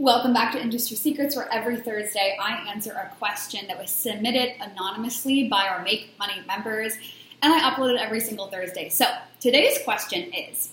Welcome 0.00 0.32
back 0.32 0.52
to 0.52 0.62
Industry 0.62 0.96
Secrets, 0.96 1.34
where 1.34 1.52
every 1.52 1.76
Thursday 1.76 2.38
I 2.40 2.70
answer 2.70 2.92
a 2.92 3.12
question 3.16 3.66
that 3.66 3.76
was 3.76 3.90
submitted 3.90 4.54
anonymously 4.60 5.48
by 5.48 5.66
our 5.66 5.82
Make 5.82 6.16
Money 6.20 6.40
members, 6.46 6.92
and 7.42 7.52
I 7.52 7.68
upload 7.68 7.94
it 7.94 8.00
every 8.00 8.20
single 8.20 8.46
Thursday. 8.46 8.90
So 8.90 9.06
today's 9.40 9.82
question 9.82 10.32
is 10.32 10.70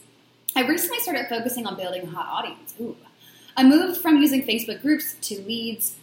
I 0.56 0.68
recently 0.68 1.00
started 1.00 1.26
focusing 1.28 1.66
on 1.66 1.76
building 1.76 2.04
a 2.04 2.06
hot 2.06 2.28
audience. 2.28 2.76
Ooh. 2.80 2.96
I 3.58 3.64
moved 3.64 4.00
from 4.00 4.18
using 4.18 4.44
Facebook 4.44 4.84
groups 4.84 5.16
to 5.22 5.42
leads 5.42 5.96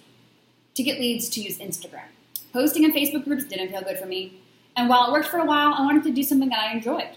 to 0.74 0.82
get 0.82 0.98
leads 0.98 1.28
to 1.28 1.40
use 1.40 1.58
Instagram. 1.58 2.08
Posting 2.52 2.82
in 2.82 2.90
Facebook 2.90 3.22
groups 3.22 3.44
didn't 3.44 3.68
feel 3.68 3.82
good 3.82 4.00
for 4.00 4.06
me, 4.06 4.42
and 4.76 4.88
while 4.88 5.06
it 5.06 5.12
worked 5.12 5.28
for 5.28 5.38
a 5.38 5.44
while, 5.44 5.74
I 5.74 5.82
wanted 5.82 6.02
to 6.02 6.10
do 6.10 6.24
something 6.24 6.48
that 6.48 6.58
I 6.58 6.72
enjoyed. 6.72 7.10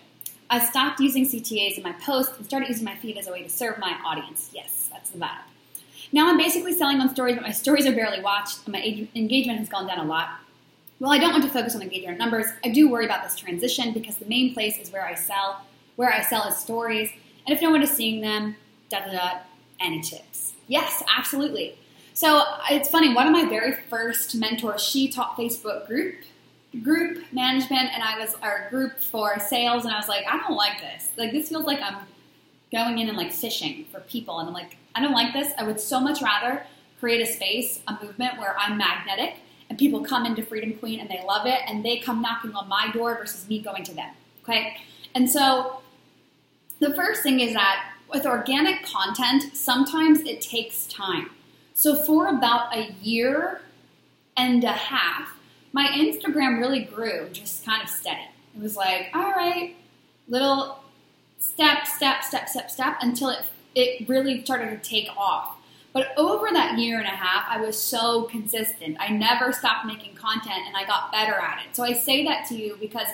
I 0.52 0.64
stopped 0.64 1.00
using 1.00 1.26
CTAs 1.26 1.78
in 1.78 1.84
my 1.84 1.94
posts 1.94 2.38
and 2.38 2.46
started 2.46 2.70
using 2.70 2.86
my 2.86 2.96
feed 2.96 3.18
as 3.18 3.28
a 3.28 3.32
way 3.32 3.42
to 3.42 3.50
serve 3.50 3.80
my 3.80 3.98
audience. 4.06 4.52
Yes, 4.54 4.88
that's 4.92 5.10
the 5.10 5.18
vibe. 5.18 5.42
Now 6.12 6.30
I'm 6.30 6.38
basically 6.38 6.74
selling 6.74 7.00
on 7.00 7.10
stories, 7.14 7.36
but 7.36 7.44
my 7.44 7.52
stories 7.52 7.86
are 7.86 7.92
barely 7.92 8.22
watched, 8.22 8.66
and 8.66 8.74
my 8.74 9.08
engagement 9.16 9.60
has 9.60 9.70
gone 9.70 9.88
down 9.88 10.00
a 10.00 10.06
lot. 10.06 10.30
While 11.00 11.12
I 11.12 11.18
don't 11.18 11.32
want 11.32 11.44
to 11.44 11.50
focus 11.50 11.76
on 11.76 11.82
engagement 11.82 12.18
numbers, 12.18 12.46
I 12.64 12.70
do 12.70 12.90
worry 12.90 13.06
about 13.06 13.24
this 13.24 13.36
transition 13.36 13.92
because 13.92 14.16
the 14.16 14.26
main 14.26 14.54
place 14.54 14.78
is 14.78 14.92
where 14.92 15.06
I 15.06 15.16
sell. 15.16 15.66
Where 15.98 16.12
I 16.12 16.22
sell 16.22 16.48
is 16.48 16.58
stories, 16.58 17.10
and 17.46 17.56
if 17.56 17.62
no 17.62 17.72
one 17.72 17.82
is 17.82 17.92
seeing 17.92 18.22
them, 18.22 18.56
da 18.90 19.00
da 19.00 19.12
da, 19.12 19.40
any 19.80 20.02
tips? 20.02 20.54
Yes, 20.68 21.04
absolutely. 21.16 21.78
So 22.14 22.44
it's 22.70 22.90
funny. 22.90 23.14
One 23.14 23.28
of 23.28 23.34
my 23.34 23.46
very 23.46 23.74
first 23.74 24.36
mentors, 24.36 24.82
she 24.82 25.10
taught 25.10 25.38
Facebook 25.38 25.88
group 25.88 26.16
group 26.84 27.24
management, 27.32 27.94
and 27.94 28.04
I 28.04 28.20
was 28.20 28.36
our 28.42 28.68
group 28.70 29.00
for 29.00 29.40
sales, 29.40 29.86
and 29.86 29.94
I 29.94 29.98
was 29.98 30.08
like, 30.08 30.26
I 30.28 30.38
don't 30.38 30.56
like 30.56 30.80
this. 30.80 31.12
Like 31.18 31.32
this 31.32 31.50
feels 31.50 31.66
like 31.66 31.82
I'm 31.82 31.98
going 32.76 33.00
in 33.00 33.08
and 33.08 33.18
like 33.18 33.32
fishing 33.32 33.86
for 33.92 34.02
people, 34.02 34.40
and 34.40 34.48
I'm 34.50 34.54
like, 34.54 34.78
I 34.94 35.02
don't 35.02 35.14
like 35.14 35.34
this. 35.34 35.54
I 35.58 35.64
would 35.64 35.80
so 35.80 36.00
much 36.00 36.22
rather 36.22 36.66
create 37.00 37.22
a 37.22 37.26
space, 37.26 37.82
a 37.88 37.98
movement 38.04 38.38
where 38.38 38.56
I'm 38.60 38.78
magnetic 38.78 39.36
and 39.70 39.80
people 39.80 40.04
come 40.04 40.26
into 40.26 40.44
Freedom 40.44 40.74
Queen 40.74 41.00
and 41.00 41.10
they 41.10 41.24
love 41.26 41.48
it, 41.48 41.60
and 41.68 41.84
they 41.84 41.98
come 41.98 42.22
knocking 42.22 42.54
on 42.54 42.68
my 42.68 42.92
door 42.94 43.16
versus 43.16 43.48
me 43.50 43.60
going 43.60 43.84
to 43.84 43.96
them. 43.96 44.14
Okay, 44.44 44.78
and 45.16 45.30
so 45.30 45.82
the 46.80 46.94
first 46.94 47.24
thing 47.24 47.40
is 47.40 47.54
that 47.54 47.94
with 48.14 48.26
organic 48.26 48.86
content, 48.86 49.56
sometimes 49.56 50.20
it 50.22 50.42
takes 50.42 50.86
time. 50.86 51.32
So 51.74 51.96
for 51.96 52.28
about 52.28 52.76
a 52.76 52.92
year 53.02 53.62
and 54.38 54.64
a 54.64 54.72
half, 54.72 55.34
my 55.74 55.88
Instagram 55.88 56.60
really 56.60 56.84
grew 56.84 57.30
just 57.34 57.66
kind 57.66 57.82
of 57.82 57.90
steady. 57.90 58.28
It 58.56 58.62
was 58.62 58.78
like, 58.78 59.08
all 59.14 59.32
right, 59.32 59.76
little 60.28 60.80
step, 61.40 61.88
step, 61.88 62.24
step, 62.24 62.50
step, 62.50 62.70
step 62.72 62.98
until 63.02 63.30
it 63.30 63.46
it 63.76 64.08
really 64.08 64.44
started 64.44 64.82
to 64.82 64.90
take 64.90 65.10
off. 65.18 65.58
But 65.94 66.14
over 66.18 66.48
that 66.52 66.78
year 66.78 66.98
and 66.98 67.08
a 67.08 67.12
half, 67.12 67.46
I 67.50 67.62
was 67.62 67.82
so 67.82 68.24
consistent. 68.24 68.98
I 69.00 69.10
never 69.10 69.54
stopped 69.54 69.86
making 69.86 70.16
content 70.16 70.64
and 70.68 70.76
I 70.76 70.86
got 70.86 71.12
better 71.12 71.34
at 71.34 71.66
it. 71.66 71.76
So 71.76 71.84
I 71.84 71.94
say 71.94 72.26
that 72.26 72.46
to 72.48 72.56
you 72.56 72.78
because 72.80 73.08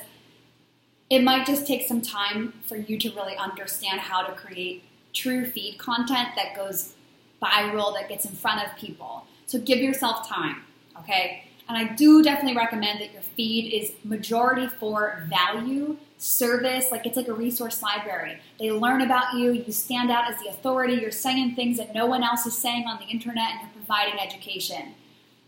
it 1.10 1.24
might 1.24 1.46
just 1.46 1.68
take 1.68 1.88
some 1.88 2.02
time 2.02 2.54
for 2.66 2.78
you 2.78 2.98
to 3.00 3.10
really 3.12 3.36
understand 3.36 4.00
how 4.00 4.24
to 4.24 4.34
create 4.34 4.84
true 5.14 5.46
feed 5.46 5.78
content 5.78 6.30
that 6.36 6.56
goes 6.56 6.94
viral, 7.42 7.94
that 7.94 8.08
gets 8.08 8.26
in 8.26 8.32
front 8.32 8.66
of 8.66 8.76
people. 8.78 9.26
So 9.46 9.60
give 9.60 9.80
yourself 9.80 10.28
time, 10.28 10.64
okay? 10.98 11.44
And 11.72 11.78
I 11.78 11.94
do 11.94 12.22
definitely 12.22 12.58
recommend 12.58 13.00
that 13.00 13.14
your 13.14 13.22
feed 13.22 13.74
is 13.74 13.94
majority 14.04 14.68
for 14.68 15.24
value, 15.30 15.96
service, 16.18 16.92
like 16.92 17.06
it's 17.06 17.16
like 17.16 17.30
a 17.30 17.34
resource 17.34 17.82
library. 17.82 18.42
They 18.60 18.74
learn 18.74 19.00
about 19.00 19.36
you, 19.36 19.54
you 19.54 19.72
stand 19.72 20.12
out 20.12 20.30
as 20.30 20.38
the 20.42 20.50
authority, 20.50 20.96
you're 20.96 21.12
saying 21.12 21.56
things 21.56 21.78
that 21.78 21.96
no 21.96 22.08
one 22.08 22.24
else 22.24 22.46
is 22.46 22.58
saying 22.58 22.88
on 22.88 23.00
the 23.00 23.06
internet, 23.06 23.52
and 23.52 23.62
you're 23.62 23.86
providing 23.86 24.20
education. 24.20 24.96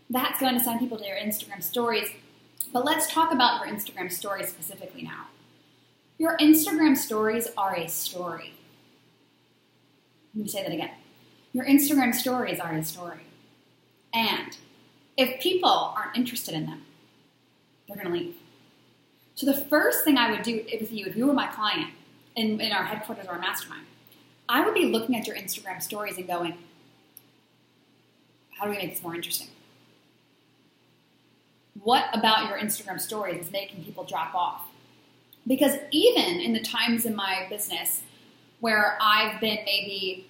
That's 0.08 0.40
going 0.40 0.56
to 0.56 0.64
send 0.64 0.80
people 0.80 0.96
to 0.96 1.04
your 1.04 1.18
Instagram 1.18 1.62
stories. 1.62 2.08
But 2.72 2.86
let's 2.86 3.12
talk 3.12 3.30
about 3.30 3.62
your 3.62 3.76
Instagram 3.76 4.10
stories 4.10 4.48
specifically 4.48 5.02
now. 5.02 5.26
Your 6.16 6.38
Instagram 6.38 6.96
stories 6.96 7.48
are 7.58 7.76
a 7.76 7.86
story. 7.86 8.54
Let 10.34 10.44
me 10.44 10.48
say 10.48 10.62
that 10.62 10.72
again. 10.72 10.92
Your 11.52 11.66
Instagram 11.66 12.14
stories 12.14 12.60
are 12.60 12.72
a 12.72 12.82
story. 12.82 13.26
And 14.14 14.56
if 15.16 15.40
people 15.40 15.94
aren't 15.96 16.16
interested 16.16 16.54
in 16.54 16.66
them, 16.66 16.82
they're 17.86 17.96
going 17.96 18.08
to 18.08 18.12
leave. 18.12 18.34
So 19.34 19.46
the 19.46 19.64
first 19.66 20.04
thing 20.04 20.16
I 20.16 20.30
would 20.30 20.42
do 20.42 20.64
with 20.80 20.92
you, 20.92 21.06
if 21.06 21.16
you 21.16 21.26
were 21.26 21.32
my 21.32 21.46
client 21.48 21.90
in, 22.36 22.60
in 22.60 22.72
our 22.72 22.84
headquarters 22.84 23.26
or 23.26 23.32
our 23.32 23.38
mastermind, 23.38 23.86
I 24.48 24.64
would 24.64 24.74
be 24.74 24.86
looking 24.86 25.16
at 25.16 25.26
your 25.26 25.36
Instagram 25.36 25.82
stories 25.82 26.16
and 26.18 26.26
going, 26.26 26.56
how 28.50 28.64
do 28.64 28.70
we 28.70 28.76
make 28.76 28.90
this 28.90 29.02
more 29.02 29.14
interesting? 29.14 29.48
What 31.82 32.04
about 32.12 32.48
your 32.48 32.58
Instagram 32.58 33.00
stories 33.00 33.46
is 33.46 33.52
making 33.52 33.84
people 33.84 34.04
drop 34.04 34.34
off? 34.34 34.62
Because 35.46 35.76
even 35.90 36.40
in 36.40 36.52
the 36.52 36.60
times 36.60 37.04
in 37.04 37.14
my 37.16 37.46
business 37.50 38.02
where 38.60 38.96
I've 39.00 39.40
been 39.40 39.58
maybe 39.66 40.26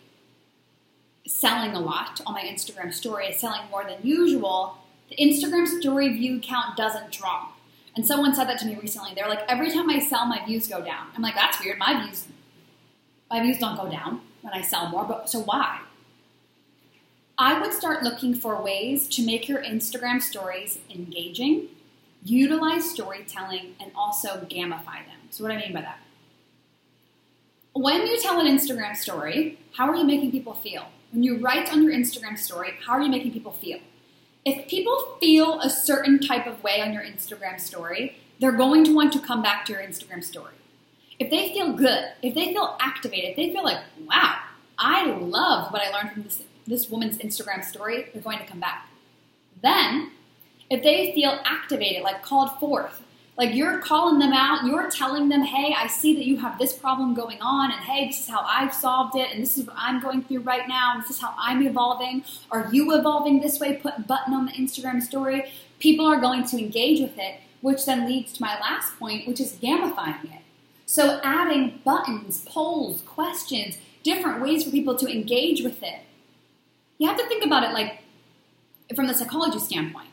selling 1.27 1.73
a 1.73 1.81
lot 1.81 2.21
on 2.27 2.35
my 2.35 2.43
Instagram 2.43 2.93
story, 2.93 3.33
selling 3.33 3.63
more 3.71 3.85
than 3.85 3.99
usual, 4.03 4.79
the 5.09 5.17
Instagram 5.17 5.67
story 5.67 6.13
view 6.13 6.41
count 6.41 6.77
doesn't 6.77 7.11
drop. 7.11 7.59
And 7.97 8.07
someone 8.07 8.35
said 8.35 8.49
that 8.49 8.59
to 8.59 8.67
me 8.67 8.77
recently. 8.77 9.13
They're 9.15 9.29
like, 9.29 9.45
every 9.49 9.71
time 9.71 9.89
I 9.89 10.01
sell, 10.01 10.27
my 10.27 10.45
views 10.45 10.67
go 10.67 10.83
down. 10.83 11.07
I'm 11.15 11.23
like, 11.23 11.35
that's 11.35 11.63
weird. 11.63 11.79
My 11.79 12.05
views, 12.05 12.27
my 13.31 13.41
views 13.41 13.59
don't 13.59 13.77
go 13.77 13.89
down 13.89 14.21
when 14.43 14.53
I 14.53 14.63
sell 14.63 14.89
more. 14.89 15.05
But 15.05 15.31
so 15.31 15.41
why? 15.41 15.81
I 17.39 17.61
would 17.61 17.73
start 17.73 18.03
looking 18.03 18.35
for 18.35 18.61
ways 18.61 19.09
to 19.09 19.25
make 19.25 19.49
your 19.49 19.63
Instagram 19.63 20.23
stories 20.23 20.79
engaging, 20.93 21.69
utilize 22.25 22.91
storytelling, 22.91 23.75
and 23.81 23.91
also 23.97 24.47
gamify 24.49 25.05
them. 25.07 25.19
So 25.31 25.43
what 25.43 25.51
do 25.51 25.59
I 25.59 25.61
mean 25.61 25.73
by 25.73 25.81
that? 25.81 25.99
When 27.75 28.07
you 28.07 28.21
tell 28.21 28.39
an 28.39 28.47
Instagram 28.47 28.97
story, 28.97 29.59
how 29.73 29.89
are 29.89 29.97
you 29.97 30.05
making 30.05 30.31
people 30.31 30.55
feel? 30.55 30.87
When 31.11 31.25
you 31.25 31.39
write 31.39 31.73
on 31.73 31.83
your 31.83 31.93
Instagram 31.93 32.39
story, 32.39 32.75
how 32.87 32.93
are 32.93 33.03
you 33.03 33.11
making 33.11 33.33
people 33.33 33.51
feel? 33.51 33.81
If 34.45 34.69
people 34.69 35.17
feel 35.21 35.61
a 35.61 35.69
certain 35.69 36.21
type 36.21 36.47
of 36.47 36.63
way 36.63 36.81
on 36.81 36.93
your 36.93 37.03
Instagram 37.03 37.59
story, 37.59 38.17
they're 38.39 38.53
going 38.53 38.85
to 38.85 38.95
want 38.95 39.13
to 39.15 39.19
come 39.19 39.43
back 39.43 39.67
to 39.67 39.73
your 39.73 39.83
Instagram 39.83 40.23
story. 40.23 40.55
If 41.19 41.33
they 41.33 41.53
feel 41.53 41.73
good, 41.73 42.13
if 42.23 42.37
they 42.37 42.53
feel 42.53 42.77
activated, 42.79 43.31
if 43.31 43.37
they 43.37 43.53
feel 43.53 43.65
like, 43.65 43.81
wow, 44.07 44.39
I 44.79 45.07
love 45.07 45.73
what 45.73 45.83
I 45.83 45.91
learned 45.91 46.13
from 46.13 46.23
this, 46.23 46.43
this 46.69 46.89
woman's 46.89 47.19
Instagram 47.19 47.65
story, 47.65 48.09
they're 48.13 48.23
going 48.23 48.39
to 48.39 48.47
come 48.47 48.61
back. 48.61 48.89
Then, 49.63 50.13
if 50.71 50.85
they 50.85 51.13
feel 51.13 51.41
activated, 51.45 52.05
like 52.05 52.23
called 52.23 52.57
forth, 52.61 53.03
like 53.37 53.55
you're 53.55 53.79
calling 53.81 54.19
them 54.21 54.33
out, 54.33 54.65
you're 54.65 54.91
telling 54.91 55.29
them, 55.29 55.43
hey, 55.43 55.75
I 55.77 55.89
see 55.89 56.15
that 56.15 56.25
you 56.25 56.37
have 56.37 56.59
this 56.59 56.73
problem 56.73 57.15
going 57.15 57.41
on, 57.41 57.73
and 57.73 57.81
hey, 57.81 58.07
this 58.07 58.21
is 58.21 58.29
how 58.29 58.43
I've 58.43 58.73
solved 58.73 59.17
it, 59.17 59.31
and 59.33 59.43
this 59.43 59.59
is 59.59 59.67
what 59.67 59.77
I'm 59.77 60.01
going 60.01 60.23
through 60.23 60.41
right 60.41 60.69
now, 60.69 60.93
and 60.95 61.03
this 61.03 61.11
is 61.11 61.21
how 61.21 61.35
I'm 61.37 61.63
evolving. 61.67 62.25
Are 62.51 62.69
you 62.73 62.97
evolving 62.97 63.41
this 63.41 63.59
way? 63.59 63.75
Put 63.77 63.99
a 63.99 64.03
button 64.03 64.35
on 64.35 64.47
the 64.47 64.53
Instagram 64.53 65.03
story. 65.03 65.51
People 65.81 66.07
are 66.07 66.21
going 66.21 66.45
to 66.45 66.59
engage 66.59 67.01
with 67.01 67.19
it, 67.19 67.41
which 67.61 67.85
then 67.87 68.07
leads 68.07 68.35
to 68.35 68.43
my 68.43 68.59
last 68.61 68.97
point, 68.99 69.27
which 69.27 69.41
is 69.41 69.55
gamifying 69.55 70.25
it. 70.25 70.43
So 70.87 71.21
adding 71.25 71.81
buttons, 71.85 72.45
polls, 72.47 73.03
questions, 73.03 73.79
different 74.05 74.43
ways 74.43 74.63
for 74.63 74.71
people 74.71 74.95
to 74.97 75.09
engage 75.11 75.63
with 75.63 75.83
it. 75.83 76.01
You 76.99 77.09
have 77.09 77.19
to 77.19 77.27
think 77.27 77.45
about 77.45 77.65
it 77.65 77.73
like 77.73 78.03
from 78.95 79.09
the 79.09 79.15
psychology 79.15 79.59
standpoint. 79.59 80.09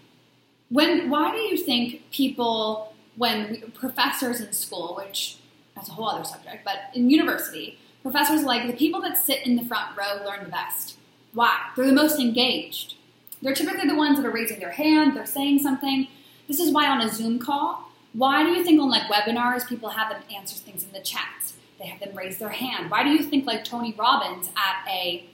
When 0.69 1.09
why 1.09 1.31
do 1.31 1.37
you 1.37 1.57
think 1.57 2.09
people 2.11 2.90
when 3.17 3.51
we, 3.51 3.57
professors 3.71 4.41
in 4.41 4.51
school, 4.53 4.95
which 4.95 5.37
that's 5.75 5.89
a 5.89 5.91
whole 5.91 6.09
other 6.09 6.23
subject, 6.23 6.63
but 6.63 6.77
in 6.93 7.09
university, 7.09 7.79
professors 8.01 8.43
like 8.43 8.67
the 8.67 8.73
people 8.73 9.01
that 9.01 9.17
sit 9.17 9.45
in 9.45 9.55
the 9.55 9.65
front 9.65 9.97
row 9.97 10.25
learn 10.25 10.43
the 10.43 10.49
best. 10.49 10.97
Why? 11.33 11.69
They're 11.75 11.85
the 11.85 11.93
most 11.93 12.19
engaged. 12.19 12.95
They're 13.41 13.55
typically 13.55 13.87
the 13.87 13.95
ones 13.95 14.17
that 14.17 14.25
are 14.25 14.31
raising 14.31 14.59
their 14.59 14.71
hand, 14.71 15.15
they're 15.15 15.25
saying 15.25 15.59
something. 15.59 16.07
This 16.47 16.59
is 16.59 16.71
why 16.71 16.87
on 16.87 17.01
a 17.01 17.09
Zoom 17.09 17.39
call, 17.39 17.91
why 18.13 18.43
do 18.43 18.49
you 18.49 18.63
think 18.63 18.81
on 18.81 18.89
like 18.89 19.03
webinars 19.03 19.67
people 19.67 19.89
have 19.89 20.11
them 20.11 20.21
answer 20.35 20.55
things 20.55 20.83
in 20.83 20.91
the 20.91 20.99
chat? 20.99 21.53
They 21.79 21.85
have 21.85 21.99
them 21.99 22.15
raise 22.15 22.37
their 22.37 22.49
hand. 22.49 22.91
Why 22.91 23.03
do 23.03 23.09
you 23.09 23.23
think 23.23 23.47
like 23.47 23.63
Tony 23.63 23.95
Robbins 23.97 24.49
at 24.55 24.87
a 24.87 25.25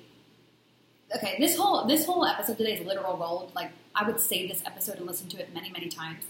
okay, 1.16 1.36
this 1.40 1.58
whole 1.58 1.86
this 1.86 2.06
whole 2.06 2.26
episode 2.26 2.58
today 2.58 2.74
is 2.74 2.86
literal 2.86 3.18
gold. 3.18 3.52
Like 3.56 3.72
I 3.96 4.08
would 4.08 4.20
save 4.20 4.50
this 4.50 4.64
episode 4.66 4.98
and 4.98 5.08
listen 5.08 5.28
to 5.30 5.40
it 5.40 5.54
many, 5.54 5.72
many 5.72 5.90
times. 5.90 6.24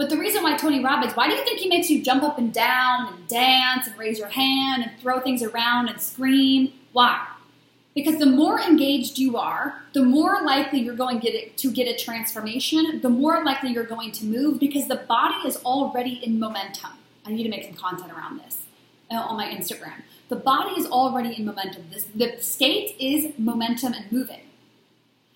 But 0.00 0.08
the 0.08 0.16
reason 0.16 0.42
why 0.42 0.56
Tony 0.56 0.82
Robbins, 0.82 1.12
why 1.12 1.28
do 1.28 1.34
you 1.34 1.44
think 1.44 1.58
he 1.58 1.68
makes 1.68 1.90
you 1.90 2.02
jump 2.02 2.22
up 2.22 2.38
and 2.38 2.54
down 2.54 3.12
and 3.12 3.28
dance 3.28 3.86
and 3.86 3.98
raise 3.98 4.18
your 4.18 4.28
hand 4.28 4.82
and 4.82 4.98
throw 4.98 5.20
things 5.20 5.42
around 5.42 5.90
and 5.90 6.00
scream? 6.00 6.72
Why? 6.92 7.26
Because 7.94 8.18
the 8.18 8.24
more 8.24 8.58
engaged 8.58 9.18
you 9.18 9.36
are, 9.36 9.74
the 9.92 10.02
more 10.02 10.40
likely 10.42 10.78
you're 10.80 10.96
going 10.96 11.20
to 11.20 11.30
get, 11.30 11.58
to 11.58 11.70
get 11.70 11.86
a 11.86 12.02
transformation, 12.02 13.02
the 13.02 13.10
more 13.10 13.44
likely 13.44 13.72
you're 13.72 13.84
going 13.84 14.10
to 14.12 14.24
move 14.24 14.58
because 14.58 14.88
the 14.88 14.96
body 14.96 15.46
is 15.46 15.58
already 15.66 16.14
in 16.24 16.40
momentum. 16.40 16.92
I 17.26 17.32
need 17.32 17.42
to 17.42 17.50
make 17.50 17.64
some 17.64 17.74
content 17.74 18.10
around 18.10 18.40
this 18.40 18.62
uh, 19.10 19.16
on 19.16 19.36
my 19.36 19.50
Instagram. 19.50 20.00
The 20.30 20.36
body 20.36 20.80
is 20.80 20.86
already 20.86 21.34
in 21.36 21.44
momentum. 21.44 21.90
This, 21.92 22.06
the 22.14 22.40
state 22.40 22.96
is 22.98 23.34
momentum 23.36 23.92
and 23.92 24.10
moving. 24.10 24.40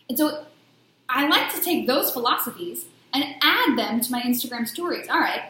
And 0.08 0.16
so 0.16 0.46
I 1.06 1.28
like 1.28 1.52
to 1.52 1.60
take 1.60 1.86
those 1.86 2.10
philosophies 2.10 2.86
and 3.14 3.24
add 3.42 3.78
them 3.78 4.00
to 4.00 4.12
my 4.12 4.20
Instagram 4.20 4.68
stories. 4.68 5.08
All 5.08 5.20
right, 5.20 5.44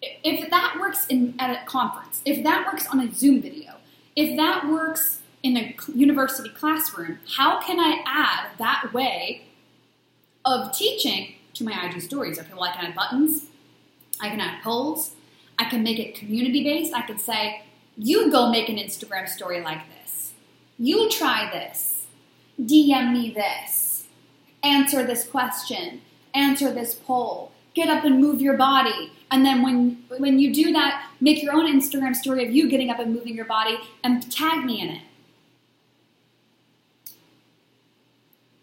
if 0.00 0.48
that 0.50 0.76
works 0.80 1.06
in, 1.08 1.34
at 1.38 1.50
a 1.50 1.66
conference, 1.66 2.22
if 2.24 2.42
that 2.44 2.66
works 2.66 2.86
on 2.86 3.00
a 3.00 3.12
Zoom 3.12 3.42
video, 3.42 3.74
if 4.14 4.36
that 4.36 4.68
works 4.68 5.20
in 5.42 5.56
a 5.56 5.76
university 5.94 6.48
classroom, 6.48 7.18
how 7.36 7.60
can 7.60 7.78
I 7.78 8.02
add 8.06 8.56
that 8.58 8.92
way 8.94 9.42
of 10.44 10.72
teaching 10.72 11.34
to 11.54 11.64
my 11.64 11.86
IG 11.86 12.00
stories? 12.00 12.38
Okay, 12.38 12.52
well, 12.54 12.64
I 12.64 12.72
can 12.72 12.86
add 12.86 12.94
buttons, 12.94 13.46
I 14.20 14.30
can 14.30 14.40
add 14.40 14.62
polls, 14.62 15.12
I 15.58 15.64
can 15.64 15.82
make 15.82 15.98
it 15.98 16.14
community 16.14 16.62
based. 16.62 16.94
I 16.94 17.02
can 17.02 17.18
say, 17.18 17.62
you 17.96 18.30
go 18.30 18.50
make 18.50 18.68
an 18.68 18.76
Instagram 18.76 19.28
story 19.28 19.60
like 19.62 19.80
this. 19.88 20.32
You 20.78 21.08
try 21.10 21.50
this. 21.50 22.06
DM 22.60 23.12
me 23.12 23.30
this. 23.30 24.04
Answer 24.62 25.06
this 25.06 25.24
question. 25.26 26.02
Answer 26.36 26.70
this 26.70 26.94
poll. 26.94 27.50
Get 27.74 27.88
up 27.88 28.04
and 28.04 28.20
move 28.20 28.42
your 28.42 28.56
body. 28.56 29.10
And 29.30 29.44
then 29.44 29.62
when 29.62 30.04
when 30.18 30.38
you 30.38 30.52
do 30.52 30.72
that, 30.72 31.10
make 31.20 31.42
your 31.42 31.54
own 31.54 31.66
Instagram 31.66 32.14
story 32.14 32.46
of 32.46 32.54
you 32.54 32.68
getting 32.68 32.90
up 32.90 32.98
and 32.98 33.14
moving 33.14 33.34
your 33.34 33.46
body 33.46 33.78
and 34.04 34.30
tag 34.30 34.64
me 34.64 34.80
in 34.82 34.88
it. 34.90 35.02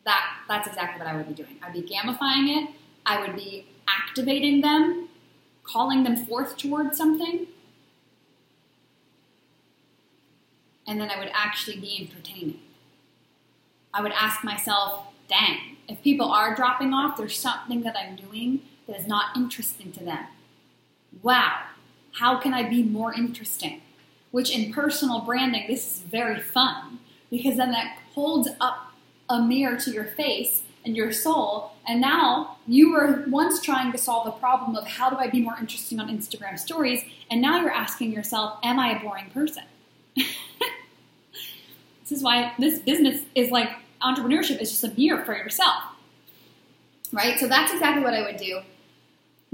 That 0.05 0.23
that's 0.47 0.67
exactly 0.67 0.99
what 0.99 1.11
I 1.11 1.17
would 1.17 1.27
be 1.27 1.33
doing. 1.33 1.57
I'd 1.63 1.73
be 1.73 1.81
gamifying 1.81 2.63
it. 2.63 2.69
I 3.05 3.19
would 3.19 3.35
be 3.35 3.65
activating 3.87 4.61
them, 4.61 5.09
calling 5.63 6.03
them 6.03 6.15
forth 6.15 6.55
towards 6.55 6.95
something. 6.95 7.47
And 10.85 11.01
then 11.01 11.09
I 11.09 11.17
would 11.17 11.31
actually 11.33 11.79
be 11.79 11.97
entertaining. 11.99 12.59
I 13.93 14.01
would 14.01 14.11
ask 14.11 14.43
myself, 14.43 15.07
dang, 15.27 15.72
if 15.93 16.03
people 16.03 16.29
are 16.29 16.55
dropping 16.55 16.93
off, 16.93 17.17
there's 17.17 17.39
something 17.39 17.83
that 17.83 17.95
I'm 17.95 18.15
doing 18.15 18.61
that 18.87 18.99
is 18.99 19.07
not 19.07 19.35
interesting 19.37 19.91
to 19.93 20.03
them 20.03 20.25
wow, 21.21 21.61
how 22.13 22.39
can 22.39 22.53
I 22.53 22.67
be 22.67 22.83
more 22.83 23.13
interesting? 23.13 23.81
Which 24.31 24.49
in 24.49 24.73
personal 24.73 25.21
branding, 25.21 25.65
this 25.67 25.85
is 25.85 25.99
very 25.99 26.39
fun 26.39 26.99
because 27.29 27.57
then 27.57 27.71
that 27.71 27.97
holds 28.15 28.49
up 28.59 28.93
a 29.29 29.41
mirror 29.41 29.77
to 29.77 29.91
your 29.91 30.05
face 30.05 30.63
and 30.85 30.97
your 30.97 31.11
soul. 31.11 31.73
And 31.87 32.01
now 32.01 32.57
you 32.67 32.93
were 32.93 33.25
once 33.27 33.61
trying 33.61 33.91
to 33.91 33.97
solve 33.97 34.25
the 34.25 34.31
problem 34.31 34.75
of 34.75 34.87
how 34.87 35.09
do 35.09 35.17
I 35.17 35.27
be 35.27 35.41
more 35.41 35.55
interesting 35.59 35.99
on 35.99 36.09
Instagram 36.09 36.57
stories, 36.59 37.03
and 37.29 37.41
now 37.41 37.61
you're 37.61 37.71
asking 37.71 38.11
yourself, 38.11 38.57
am 38.63 38.79
I 38.79 38.97
a 38.97 39.01
boring 39.01 39.29
person? 39.29 39.63
this 40.15 40.27
is 42.09 42.21
why 42.23 42.53
this 42.59 42.79
business 42.79 43.21
is 43.35 43.49
like 43.51 43.69
entrepreneurship 44.03 44.61
is 44.61 44.69
just 44.69 44.83
a 44.83 44.91
mirror 44.97 45.23
for 45.23 45.35
yourself. 45.35 45.83
Right? 47.11 47.39
So 47.39 47.47
that's 47.47 47.71
exactly 47.71 48.03
what 48.03 48.13
I 48.13 48.21
would 48.23 48.37
do 48.37 48.61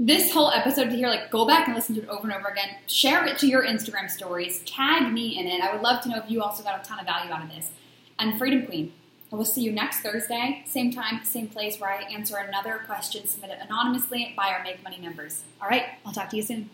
this 0.02 0.32
whole 0.32 0.50
episode 0.50 0.84
to 0.84 0.96
hear, 0.96 1.08
like, 1.08 1.30
go 1.30 1.46
back 1.46 1.66
and 1.66 1.76
listen 1.76 1.94
to 1.94 2.00
it 2.00 2.08
over 2.08 2.22
and 2.22 2.32
over 2.32 2.48
again. 2.48 2.70
Share 2.86 3.26
it 3.26 3.36
to 3.38 3.46
your 3.46 3.66
Instagram 3.66 4.08
stories. 4.10 4.60
Tag 4.60 5.12
me 5.12 5.38
in 5.38 5.46
it. 5.46 5.60
I 5.60 5.72
would 5.72 5.82
love 5.82 6.02
to 6.02 6.08
know 6.08 6.16
if 6.16 6.30
you 6.30 6.42
also 6.42 6.62
got 6.62 6.80
a 6.80 6.82
ton 6.82 6.98
of 6.98 7.04
value 7.04 7.30
out 7.30 7.44
of 7.44 7.50
this. 7.50 7.70
And 8.18 8.38
Freedom 8.38 8.64
Queen, 8.64 8.94
I 9.30 9.36
will 9.36 9.44
see 9.44 9.60
you 9.60 9.72
next 9.72 10.00
Thursday, 10.00 10.64
same 10.66 10.90
time, 10.90 11.22
same 11.22 11.48
place, 11.48 11.78
where 11.78 11.90
I 11.90 12.02
answer 12.04 12.38
another 12.38 12.80
question 12.86 13.26
submitted 13.26 13.58
anonymously 13.60 14.32
by 14.34 14.48
our 14.48 14.62
Make 14.64 14.82
Money 14.82 14.98
members. 15.00 15.42
All 15.60 15.68
right, 15.68 15.84
I'll 16.06 16.14
talk 16.14 16.30
to 16.30 16.36
you 16.36 16.42
soon. 16.42 16.70